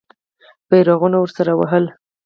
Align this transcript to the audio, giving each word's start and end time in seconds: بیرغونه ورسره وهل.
بیرغونه 0.69 1.17
ورسره 1.19 1.53
وهل. 1.55 1.85